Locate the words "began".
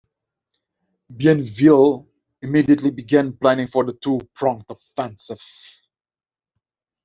2.89-3.33